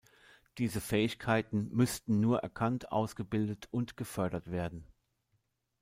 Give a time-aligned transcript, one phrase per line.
[0.57, 4.87] Diese Fähigkeiten müssten nur erkannt, ausgebildet und gefördert werden.